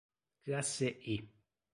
[0.43, 1.21] Classe I